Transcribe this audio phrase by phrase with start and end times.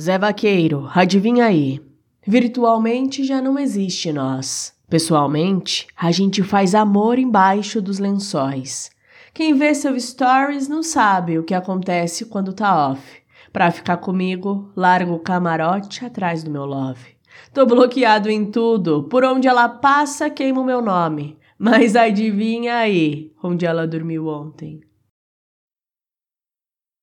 [0.00, 1.78] Zé Vaqueiro, adivinha aí.
[2.26, 4.72] Virtualmente já não existe nós.
[4.88, 8.90] Pessoalmente, a gente faz amor embaixo dos lençóis.
[9.34, 13.02] Quem vê seu stories não sabe o que acontece quando tá off.
[13.52, 17.14] Pra ficar comigo, largo o camarote atrás do meu love.
[17.52, 21.36] Tô bloqueado em tudo, por onde ela passa, queima o meu nome.
[21.58, 24.80] Mas adivinha aí onde ela dormiu ontem?